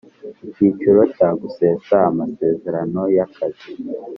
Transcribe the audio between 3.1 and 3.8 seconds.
y akazi